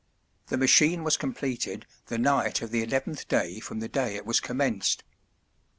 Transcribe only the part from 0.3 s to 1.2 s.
The machine was